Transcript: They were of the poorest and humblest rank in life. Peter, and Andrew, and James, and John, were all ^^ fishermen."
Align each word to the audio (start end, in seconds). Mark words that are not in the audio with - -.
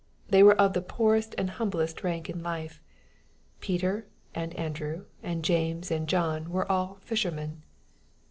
They 0.29 0.41
were 0.41 0.59
of 0.59 0.73
the 0.73 0.81
poorest 0.81 1.35
and 1.37 1.47
humblest 1.47 2.03
rank 2.03 2.27
in 2.27 2.41
life. 2.41 2.81
Peter, 3.59 4.07
and 4.33 4.51
Andrew, 4.55 5.05
and 5.21 5.43
James, 5.45 5.91
and 5.91 6.07
John, 6.09 6.49
were 6.49 6.65
all 6.71 6.95
^^ 7.01 7.03
fishermen." 7.03 7.61